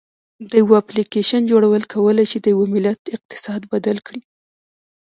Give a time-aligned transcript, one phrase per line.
[0.51, 4.21] د یو اپلیکیشن جوړول کولی شي د یو ملت اقتصاد بدل کړي.